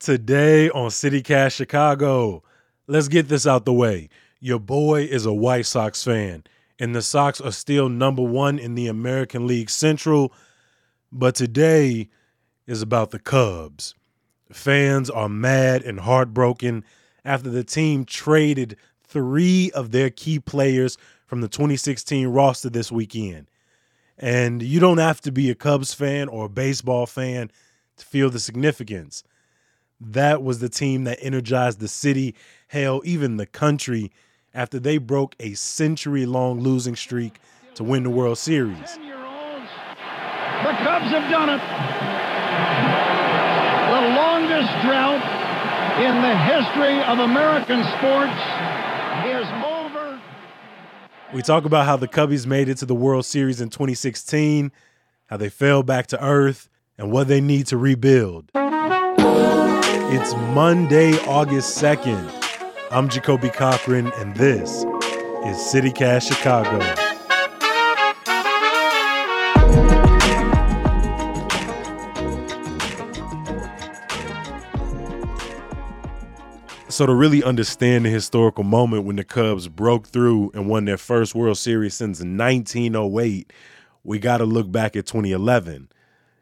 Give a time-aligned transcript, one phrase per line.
[0.00, 2.42] Today on CityCast Chicago,
[2.86, 4.08] let's get this out the way.
[4.40, 6.44] Your boy is a White Sox fan,
[6.78, 10.32] and the Sox are still number one in the American League Central.
[11.12, 12.08] But today
[12.66, 13.94] is about the Cubs.
[14.50, 16.82] Fans are mad and heartbroken
[17.22, 20.96] after the team traded three of their key players
[21.26, 23.50] from the 2016 roster this weekend.
[24.16, 27.50] And you don't have to be a Cubs fan or a baseball fan
[27.98, 29.24] to feel the significance.
[30.00, 32.34] That was the team that energized the city,
[32.68, 34.10] hell, even the country,
[34.54, 37.38] after they broke a century long losing streak
[37.74, 38.78] to win the World Series.
[38.78, 41.60] The Cubs have done it.
[43.90, 45.22] The longest drought
[46.00, 48.40] in the history of American sports
[49.26, 50.20] is over.
[51.34, 54.72] We talk about how the Cubbies made it to the World Series in 2016,
[55.26, 58.50] how they fell back to earth, and what they need to rebuild.
[60.12, 62.88] It's Monday, August 2nd.
[62.90, 66.80] I'm Jacoby Cochran, and this is CityCast Chicago.
[76.88, 80.98] So, to really understand the historical moment when the Cubs broke through and won their
[80.98, 83.52] first World Series since 1908,
[84.02, 85.88] we got to look back at 2011.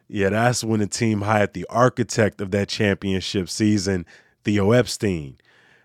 [0.08, 4.06] Yeah, that's when the team hired the architect of that championship season,
[4.42, 5.36] Theo Epstein.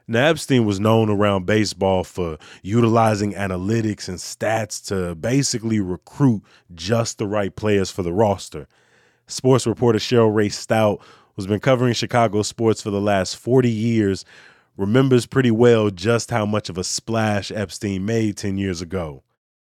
[0.08, 6.42] Now, Epstein was known around baseball for utilizing analytics and stats to basically recruit
[6.74, 8.68] just the right players for the roster.
[9.28, 10.98] Sports reporter Cheryl Raye-Stone,
[11.36, 14.26] who's been covering Chicago sports for the last 40 years,
[14.78, 19.24] remembers pretty well just how much of a splash Epstein made 10 years ago.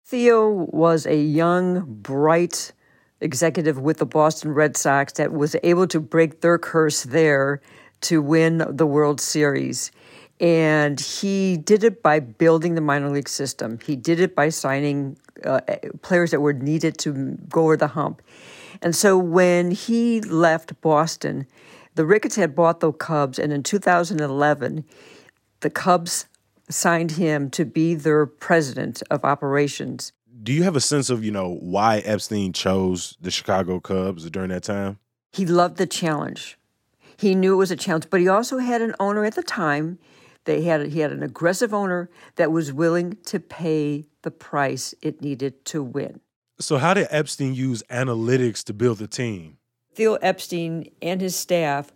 [0.05, 2.73] Theo was a young, bright
[3.21, 7.61] executive with the Boston Red Sox that was able to break their curse there
[8.01, 9.91] to win the World Series.
[10.39, 13.79] And he did it by building the minor league system.
[13.85, 15.61] He did it by signing uh,
[16.01, 18.21] players that were needed to go over the hump.
[18.81, 21.47] And so when he left Boston,
[21.95, 24.83] the Ricketts had bought the Cubs, and in 2011,
[25.61, 26.27] the Cubs
[26.69, 30.11] signed him to be their president of operations.
[30.45, 34.49] Do you have a sense of, you know, why Epstein chose the Chicago Cubs during
[34.49, 34.99] that time?
[35.33, 36.59] He loved the challenge.
[37.17, 39.97] He knew it was a challenge, but he also had an owner at the time.
[40.43, 45.19] They had he had an aggressive owner that was willing to pay the price it
[45.19, 46.19] needed to win.
[46.59, 49.57] So how did Epstein use analytics to build the team?
[49.95, 51.91] Theo Epstein and his staff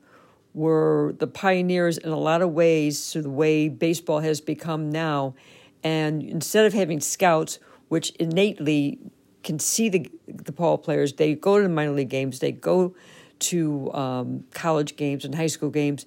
[0.56, 5.36] were the pioneers in a lot of ways to the way baseball has become now.
[5.84, 7.60] And instead of having scouts,
[7.90, 9.00] which innately
[9.44, 12.96] can see the the ball players, they go to the minor league games, they go
[13.40, 16.06] to um, college games and high school games.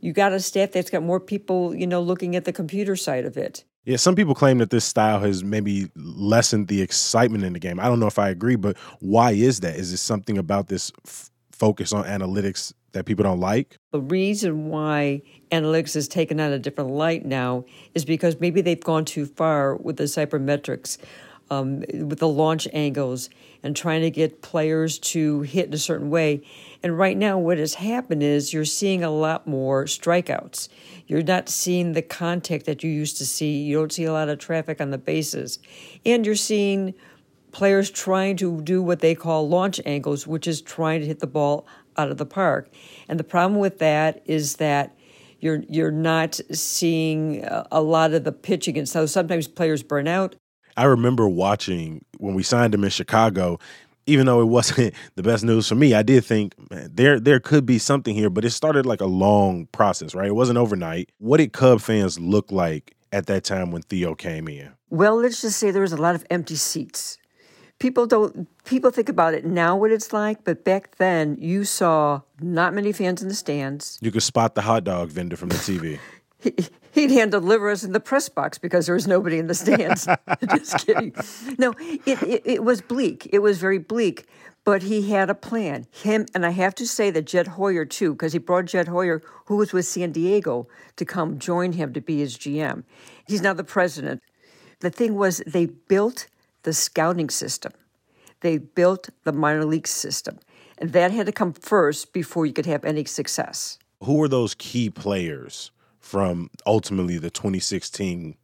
[0.00, 3.24] You got a staff that's got more people, you know, looking at the computer side
[3.24, 3.64] of it.
[3.84, 7.80] Yeah, some people claim that this style has maybe lessened the excitement in the game.
[7.80, 9.76] I don't know if I agree, but why is that?
[9.76, 13.76] Is it something about this f- focus on analytics that people don't like?
[13.92, 17.64] The reason why analytics is taken on a different light now
[17.94, 20.98] is because maybe they've gone too far with the sabermetrics,
[21.50, 23.28] um, with the launch angles,
[23.62, 26.42] and trying to get players to hit in a certain way.
[26.82, 30.68] And right now, what has happened is you're seeing a lot more strikeouts.
[31.06, 33.62] You're not seeing the contact that you used to see.
[33.62, 35.58] You don't see a lot of traffic on the bases.
[36.06, 36.94] And you're seeing
[37.52, 41.26] players trying to do what they call launch angles, which is trying to hit the
[41.26, 41.66] ball
[41.96, 42.70] out of the park.
[43.08, 44.96] And the problem with that is that
[45.40, 50.34] you're you're not seeing a lot of the pitching, and so sometimes players burn out.
[50.76, 53.58] I remember watching when we signed him in Chicago.
[54.06, 57.40] Even though it wasn't the best news for me, I did think man, there there
[57.40, 58.30] could be something here.
[58.30, 60.28] But it started like a long process, right?
[60.28, 61.10] It wasn't overnight.
[61.18, 64.72] What did Cub fans look like at that time when Theo came in?
[64.88, 67.18] Well, let's just say there was a lot of empty seats
[67.78, 72.20] people don't people think about it now what it's like but back then you saw
[72.40, 73.98] not many fans in the stands.
[74.00, 75.98] You could spot the hot dog vendor from the tv
[76.38, 76.54] he,
[76.92, 80.06] he'd hand deliver us in the press box because there was nobody in the stands.
[80.50, 81.14] Just kidding.
[81.58, 83.28] No it, it, it was bleak.
[83.32, 84.26] It was very bleak
[84.64, 85.86] but he had a plan.
[85.90, 89.22] Him and i have to say that jed hoyer too because he brought jed hoyer
[89.46, 90.66] who was with san diego
[90.96, 92.84] to come join him to be his gm
[93.26, 94.22] he's now the president.
[94.80, 96.28] The thing was they built
[96.68, 97.72] the scouting system.
[98.40, 100.38] They built the minor league system.
[100.76, 103.78] And that had to come first before you could have any success.
[104.04, 108.36] Who were those key players from ultimately the 2016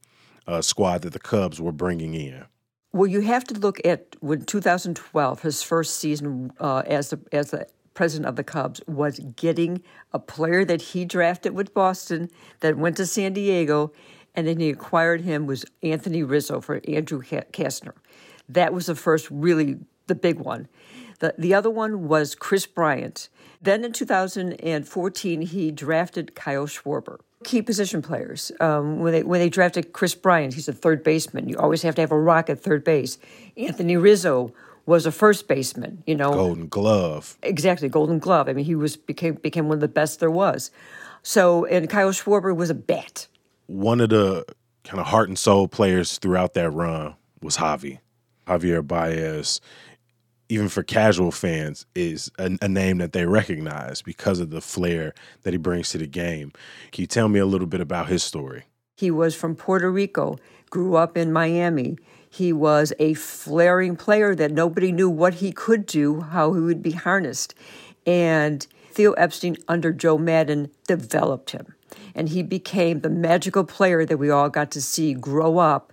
[0.47, 2.47] uh, squad that the Cubs were bringing in?
[2.95, 7.51] Well, you have to look at when 2012, his first season uh, as the as
[7.51, 9.83] the president of the Cubs, was getting
[10.15, 12.31] a player that he drafted with Boston
[12.61, 13.93] that went to San Diego,
[14.35, 17.95] and then he acquired him was Anthony Rizzo for Andrew Cashner.
[18.49, 20.69] That was the first really the big one.
[21.21, 23.29] The, the other one was Kris Bryant.
[23.63, 27.21] Then in 2014, he drafted Kyle Schwarber.
[27.45, 28.53] Key position players.
[28.61, 31.49] Um, when, they, when they drafted Kris Bryant, he's a third baseman.
[31.49, 33.19] You always have to have a rock at third base.
[33.57, 34.53] Anthony Rizzo
[34.87, 36.33] was a first baseman, you know.
[36.33, 37.39] Golden glove.
[37.43, 38.49] Exactly, golden glove.
[38.49, 40.71] I mean, he was became became one of the best there was.
[41.23, 43.29] So, and Kyle Schwarber was a bat.
[43.67, 44.45] One of the
[44.85, 47.99] kind of heart and soul players throughout that run was Javi.
[48.47, 49.61] Javier Baez
[50.49, 55.15] even for casual fans, is a, a, name that they recognize because of the flair
[55.43, 56.53] that he brings to the game.
[56.93, 58.65] Can you tell me a little bit about his story?
[58.97, 60.39] He was from Puerto Rico,
[60.71, 61.97] grew up in Miami.
[62.31, 66.83] He was a flaring player that nobody knew what he could do, how he would
[66.83, 67.55] be harnessed.
[68.07, 71.75] And Theo Epstein, under Joe Maddon developed him.
[72.15, 75.93] And he became the magical player that we all got to see grow up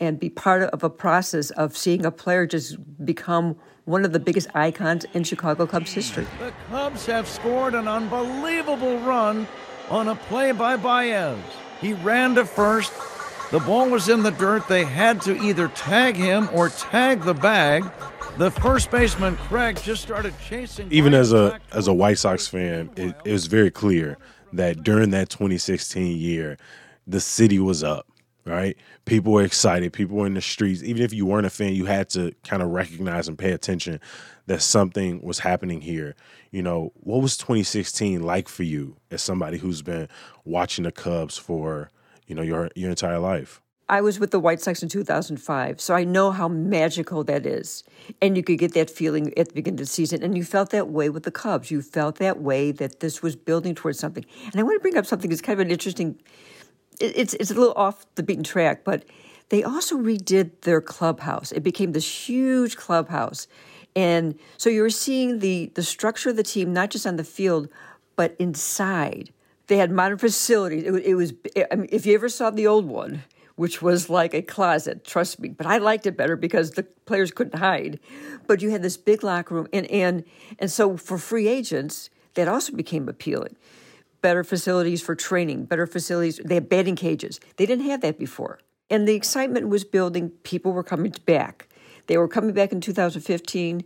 [0.00, 4.18] and be part of a process of seeing a player just become one of the
[4.18, 6.26] biggest icons in Chicago Cubs history.
[6.40, 9.46] The Cubs have scored an unbelievable run
[9.88, 11.38] on a play by Baez.
[11.80, 12.92] He ran to first.
[13.52, 14.66] The ball was in the dirt.
[14.66, 17.84] They had to either tag him or tag the bag.
[18.38, 20.90] The first baseman Craig just started chasing.
[20.90, 24.16] Even as a as a White Sox fan, it, it was very clear
[24.52, 26.56] that during that 2016 year,
[27.06, 28.06] the city was up
[28.44, 28.76] right?
[29.04, 29.92] People were excited.
[29.92, 30.82] People were in the streets.
[30.82, 34.00] Even if you weren't a fan, you had to kind of recognize and pay attention
[34.46, 36.14] that something was happening here.
[36.50, 40.08] You know, what was 2016 like for you as somebody who's been
[40.44, 41.90] watching the Cubs for,
[42.26, 43.60] you know, your your entire life?
[43.92, 47.84] I was with the White Sox in 2005, so I know how magical that is.
[48.22, 50.22] And you could get that feeling at the beginning of the season.
[50.22, 51.70] And you felt that way with the Cubs.
[51.70, 54.24] You felt that way that this was building towards something.
[54.46, 56.18] And I want to bring up something that's kind of an interesting
[57.00, 59.04] it's it's a little off the beaten track, but
[59.50, 61.52] they also redid their clubhouse.
[61.52, 63.46] It became this huge clubhouse,
[63.94, 67.24] and so you were seeing the the structure of the team not just on the
[67.24, 67.68] field,
[68.16, 69.32] but inside.
[69.66, 70.84] They had modern facilities.
[70.84, 71.32] It, it was
[71.70, 73.22] I mean, if you ever saw the old one,
[73.62, 75.04] which was like a closet.
[75.04, 78.00] Trust me, but I liked it better because the players couldn't hide.
[78.48, 80.24] But you had this big locker room, and and
[80.58, 83.54] and so for free agents, that also became appealing
[84.20, 86.40] better facilities for training, better facilities.
[86.44, 87.38] They had batting cages.
[87.56, 88.58] They didn't have that before.
[88.90, 90.30] And the excitement was building.
[90.42, 91.68] People were coming back.
[92.08, 93.84] They were coming back in 2015,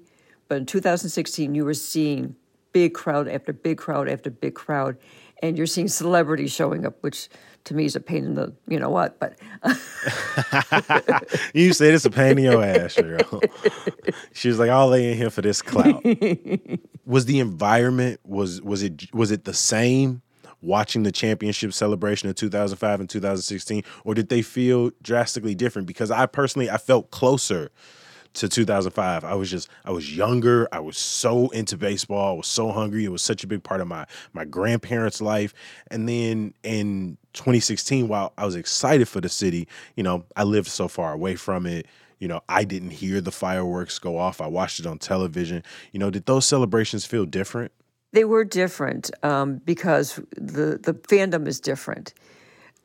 [0.49, 2.35] but in 2016, you were seeing
[2.73, 4.97] big crowd after big crowd after big crowd.
[5.43, 7.29] And you're seeing celebrities showing up, which
[7.65, 9.37] to me is a pain in the you know what, but
[11.55, 13.43] you said it's a pain in your ass, girl.
[14.33, 16.03] she was like, "I'll lay in here for this clout."
[17.05, 20.23] was the environment was was it was it the same
[20.63, 26.11] watching the championship celebration of 2005 and 2016 or did they feel drastically different because
[26.11, 27.71] i personally i felt closer
[28.37, 32.47] to 2005 i was just i was younger i was so into baseball i was
[32.47, 35.55] so hungry it was such a big part of my my grandparents life.
[35.91, 39.67] And then in 2016 while i was excited for the city
[39.97, 41.87] you know i lived so far away from it
[42.19, 45.63] you know i didn't hear the fireworks go off i watched it on television.
[45.93, 47.73] You know did those celebrations feel different?
[48.13, 52.15] They were different um, because the the fandom is different.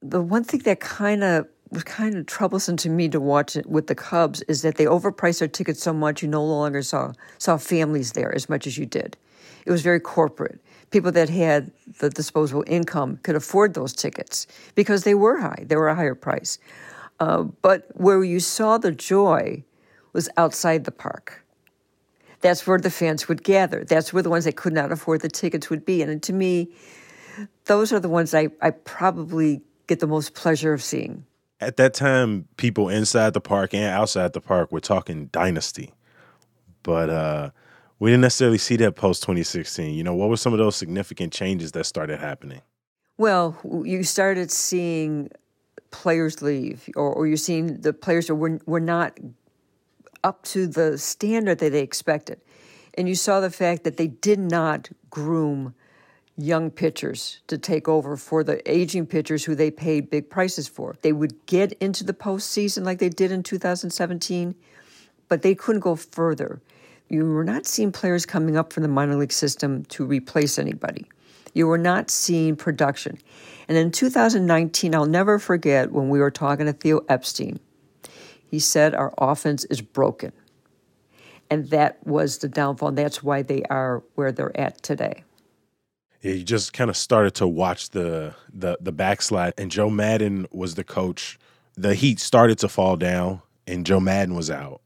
[0.01, 3.65] The one thing that kind of was kind of troublesome to me to watch it
[3.65, 7.13] with the Cubs is that they overpriced their tickets so much you no longer saw
[7.37, 9.17] saw families there as much as you did.
[9.65, 10.59] It was very corporate.
[10.89, 15.63] People that had the disposable income could afford those tickets because they were high.
[15.65, 16.59] They were a higher price.
[17.19, 19.63] Uh, but where you saw the joy
[20.13, 21.41] was outside the park
[22.41, 23.83] that's where the fans would gather.
[23.83, 26.01] That's where the ones that could not afford the tickets would be.
[26.01, 26.71] And to me,
[27.65, 31.25] those are the ones I, I probably get the most pleasure of seeing.
[31.61, 35.93] At that time, people inside the park and outside the park were talking dynasty.
[36.81, 37.49] But uh,
[37.99, 39.93] we didn't necessarily see that post 2016.
[39.93, 42.61] You know, what were some of those significant changes that started happening?
[43.17, 45.29] Well, you started seeing
[45.91, 49.19] players leave, or, or you're seeing the players who were, were not
[50.23, 52.41] up to the standard that they expected.
[52.95, 55.75] And you saw the fact that they did not groom
[56.41, 60.95] young pitchers to take over for the aging pitchers who they paid big prices for.
[61.01, 64.55] They would get into the postseason like they did in 2017,
[65.27, 66.61] but they couldn't go further.
[67.09, 71.05] You were not seeing players coming up from the minor league system to replace anybody.
[71.53, 73.17] You were not seeing production.
[73.67, 77.59] And in 2019, I'll never forget when we were talking to Theo Epstein
[78.51, 80.33] he said our offense is broken.
[81.49, 82.89] And that was the downfall.
[82.89, 85.23] And that's why they are where they're at today.
[86.21, 90.75] You just kind of started to watch the the the backslide, and Joe Maddon was
[90.75, 91.39] the coach.
[91.75, 94.81] The Heat started to fall down, and Joe Maddon was out.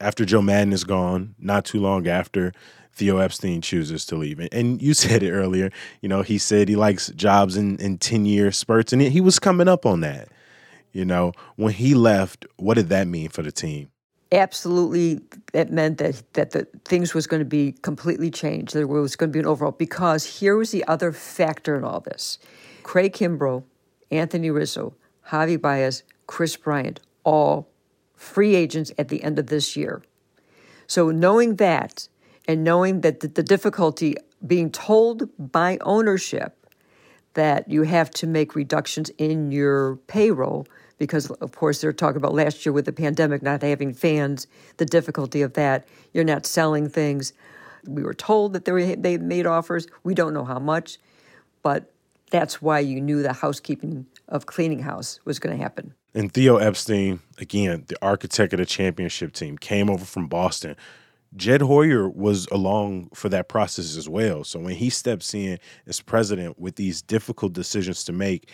[0.00, 2.52] After Joe Maddon is gone, not too long after,
[2.92, 4.40] Theo Epstein chooses to leave.
[4.50, 5.70] And you said it earlier,
[6.00, 9.38] you know, he said he likes jobs in, in 10 year spurts, and he was
[9.38, 10.28] coming up on that.
[10.92, 13.91] You know, when he left, what did that mean for the team?
[14.32, 15.20] Absolutely
[15.52, 18.72] it meant that that the things was going to be completely changed.
[18.72, 22.00] There was going to be an overall because here was the other factor in all
[22.00, 22.38] this:
[22.82, 23.64] Craig Kimbrel,
[24.10, 24.94] Anthony Rizzo,
[25.28, 27.68] Javi Baez, Kris Bryant, all
[28.14, 30.02] free agents at the end of this year.
[30.86, 32.08] So knowing that,
[32.48, 36.66] and knowing that the, the difficulty being told by ownership
[37.34, 40.66] that you have to make reductions in your payroll
[41.02, 44.86] because of course they're talking about last year with the pandemic not having fans, the
[44.86, 45.84] difficulty of that.
[46.12, 47.32] You're not selling things.
[47.88, 49.88] We were told that they were, they made offers.
[50.04, 50.98] We don't know how much,
[51.64, 51.90] but
[52.30, 55.92] that's why you knew the housekeeping of cleaning house was going to happen.
[56.14, 60.76] And Theo Epstein, again, the architect of the championship team, came over from Boston.
[61.34, 64.44] Jed Hoyer was along for that process as well.
[64.44, 68.48] So when he steps in as president with these difficult decisions to make,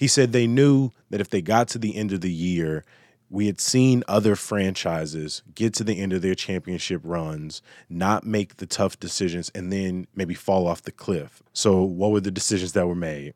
[0.00, 2.86] he said they knew that if they got to the end of the year,
[3.28, 8.56] we had seen other franchises get to the end of their championship runs, not make
[8.56, 11.42] the tough decisions, and then maybe fall off the cliff.
[11.52, 13.34] So, what were the decisions that were made?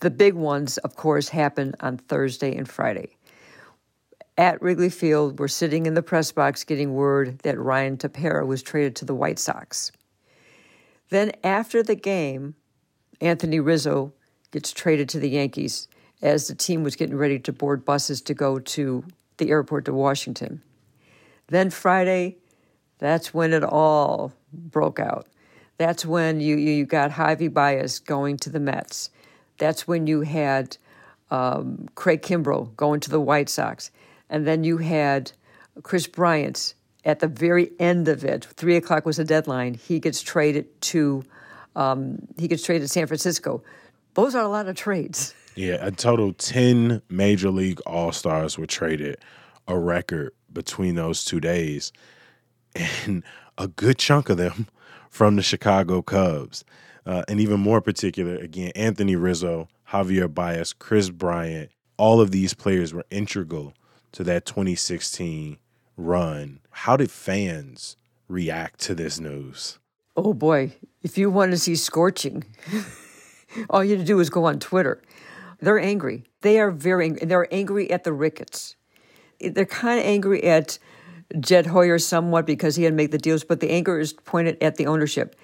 [0.00, 3.14] The big ones, of course, happened on Thursday and Friday.
[4.38, 8.62] At Wrigley Field, we're sitting in the press box getting word that Ryan Tepera was
[8.62, 9.92] traded to the White Sox.
[11.10, 12.54] Then, after the game,
[13.20, 14.14] Anthony Rizzo
[14.50, 15.88] gets traded to the Yankees
[16.22, 19.04] as the team was getting ready to board buses to go to
[19.36, 20.62] the airport to Washington.
[21.48, 22.36] Then Friday,
[22.98, 25.26] that's when it all broke out.
[25.78, 29.10] That's when you, you got Javi Baez going to the Mets.
[29.58, 30.76] That's when you had
[31.30, 33.90] um, Craig Kimbrel going to the White Sox.
[34.30, 35.32] And then you had
[35.82, 38.44] Kris Bryant at the very end of it.
[38.44, 39.74] Three o'clock was the deadline.
[39.74, 41.24] He gets traded to
[41.76, 43.62] um, he gets traded to San Francisco.
[44.14, 45.34] Those are a lot of trades.
[45.56, 49.16] Yeah, a total 10 major league all stars were traded,
[49.66, 51.92] a record between those two days.
[52.74, 53.22] And
[53.56, 54.68] a good chunk of them
[55.08, 56.62] from the Chicago Cubs.
[57.06, 62.52] Uh, and even more particular, again, Anthony Rizzo, Javier Baez, Kris Bryant, all of these
[62.52, 63.72] players were integral
[64.12, 65.56] to that 2016
[65.96, 66.60] run.
[66.70, 67.96] How did fans
[68.28, 69.78] react to this news?
[70.16, 72.44] Oh boy, if you want to see scorching,
[73.70, 75.00] all you have to do is go on Twitter.
[75.60, 76.24] They're angry.
[76.42, 77.26] They are very angry.
[77.26, 78.76] They're angry at the Ricketts.
[79.40, 80.78] They're kind of angry at
[81.40, 84.62] Jed Hoyer somewhat because he had to make the deals, but the anger is pointed
[84.62, 85.36] at the ownership.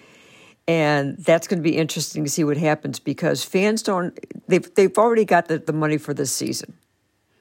[0.69, 4.97] And that's going to be interesting to see what happens because fans don't, they've, they've
[4.97, 6.75] already got the, the money for this season.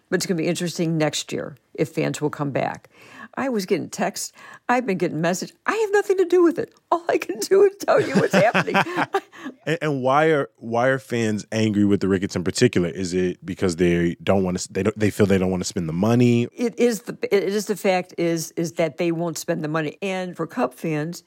[0.10, 2.90] But it's going to be interesting next year if fans will come back.
[3.36, 4.34] I was getting texts.
[4.68, 5.56] I've been getting messages.
[5.66, 6.74] I have nothing to do with it.
[6.92, 8.76] All I can do is tell you what's happening.
[9.66, 12.90] and, and, why are why are fans angry with the Ricketts in particular?
[12.90, 14.74] Is it because they don't want to?
[14.74, 16.48] They don't, they feel they don't want to spend the money.
[16.54, 19.98] It is the it is the fact is is that they won't spend the money.
[20.02, 21.24] And for Cub fans,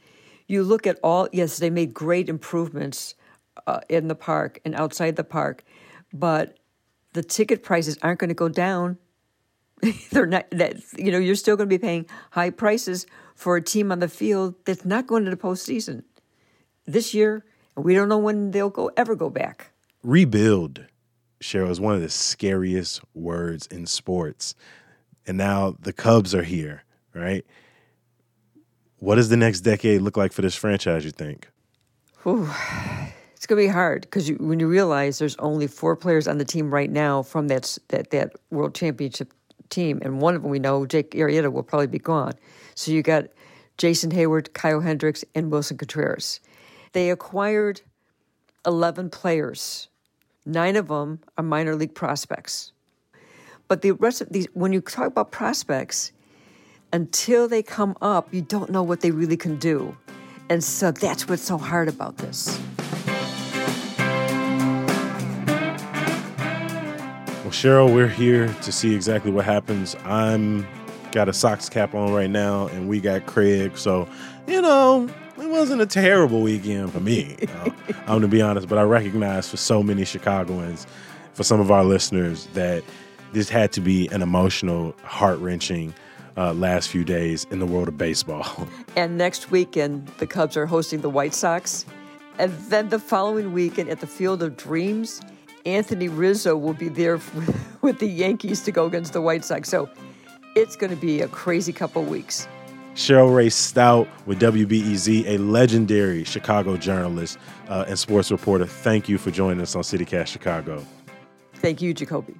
[0.48, 1.28] you look at all.
[1.32, 3.14] Yes, they made great improvements
[3.66, 5.64] uh, in the park and outside the park,
[6.12, 6.58] but
[7.12, 8.98] the ticket prices aren't going to go down
[10.10, 13.62] they're not that you know you're still going to be paying high prices for a
[13.62, 16.02] team on the field that's not going to the postseason
[16.86, 17.44] this year.
[17.76, 19.72] We don't know when they'll go ever go back.
[20.02, 20.84] Rebuild,
[21.40, 24.54] Cheryl, is one of the scariest words in sports,
[25.26, 27.44] and now the Cubs are here, right?
[28.98, 31.04] What does the next decade look like for this franchise?
[31.04, 31.48] You think?
[32.26, 32.48] Ooh,
[33.34, 36.44] it's going to be hard because when you realize there's only four players on the
[36.44, 39.34] team right now from that that that World Championship
[39.68, 42.32] team, and one of them we know, Jake Arrieta, will probably be gone.
[42.74, 43.24] So you got
[43.76, 46.40] Jason Heyward, Kyle Hendricks, and Willson Contreras.
[46.94, 47.82] They acquired
[48.64, 49.88] 11 players.
[50.46, 52.70] Nine of them are minor league prospects.
[53.66, 56.12] But the rest of these, when you talk about prospects,
[56.92, 59.96] until they come up, you don't know what they really can do.
[60.48, 62.60] And so that's what's so hard about this.
[67.42, 69.96] Well, Cheryl, we're here to see exactly what happens.
[70.04, 70.64] I'm
[71.10, 73.76] got a Sox cap on right now, and we got Craig.
[73.76, 74.08] So,
[74.46, 75.08] you know,
[75.38, 77.36] it wasn't a terrible weekend for me.
[77.42, 80.86] Uh, I'm going to be honest, but I recognize for so many Chicagoans,
[81.32, 82.84] for some of our listeners, that
[83.32, 85.94] this had to be an emotional, heart wrenching
[86.36, 88.68] uh, last few days in the world of baseball.
[88.96, 91.84] And next weekend, the Cubs are hosting the White Sox.
[92.38, 95.20] And then the following weekend at the Field of Dreams,
[95.66, 97.18] Anthony Rizzo will be there
[97.82, 99.68] with the Yankees to go against the White Sox.
[99.68, 99.88] So
[100.54, 102.46] it's going to be a crazy couple weeks.
[102.94, 108.66] Cheryl Raye-Stone with WBEZ, a legendary Chicago journalist uh, and sports reporter.
[108.66, 110.84] Thank you for joining us on CityCast Chicago.
[111.54, 112.34] Thank you, Jacoby.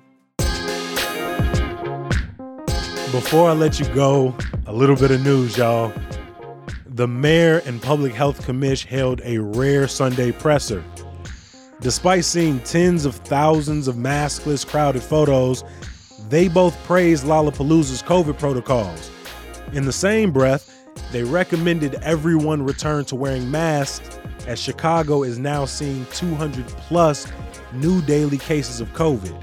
[3.10, 4.34] Before I let you go,
[4.66, 5.92] a little bit of news, y'all.
[6.86, 10.84] The mayor and public health commish held a rare Sunday presser.
[11.80, 15.64] Despite seeing tens of thousands of maskless, crowded photos,
[16.28, 19.10] they both praised Lollapalooza's COVID protocols.
[19.72, 20.70] In the same breath,
[21.10, 27.26] they recommended everyone return to wearing masks as Chicago is now seeing 200 plus
[27.72, 29.42] new daily cases of COVID.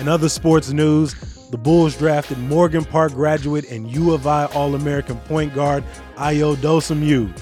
[0.00, 1.14] In other sports news,
[1.50, 5.84] the Bulls drafted Morgan Park graduate and U of I All American point guard
[6.16, 7.36] Ayo Dosunmu.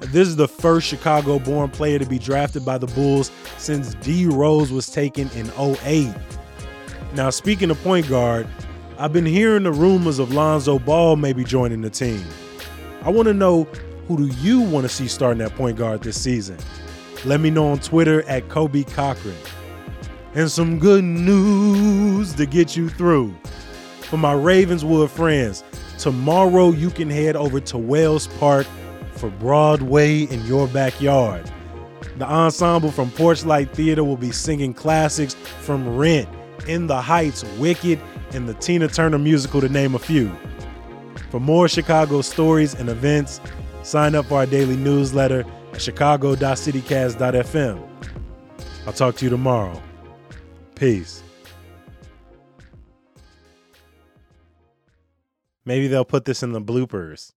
[0.00, 4.26] This is the first Chicago born player to be drafted by the Bulls since D
[4.26, 6.14] Rose was taken in 08.
[7.14, 8.46] Now, speaking of point guard,
[9.00, 12.24] I've been hearing the rumors of Lonzo Ball maybe joining the team.
[13.02, 13.62] I want to know
[14.08, 16.58] who do you want to see starting at point guard this season?
[17.24, 19.36] Let me know on Twitter at Kobe Cochran.
[20.34, 23.36] And some good news to get you through.
[24.00, 25.62] For my Ravenswood friends,
[25.96, 28.66] tomorrow you can head over to Wells Park
[29.12, 31.48] for Broadway in your backyard.
[32.16, 36.28] The ensemble from Porchlight Theater will be singing classics from Rent,
[36.68, 37.98] In the Heights, Wicked,
[38.32, 40.30] and the Tina Turner musical, to name a few.
[41.30, 43.40] For more Chicago stories and events,
[43.82, 47.88] sign up for our daily newsletter at chicago.citycast.fm.
[48.86, 49.82] I'll talk to you tomorrow.
[50.74, 51.22] Peace.
[55.64, 57.32] Maybe they'll put this in the bloopers.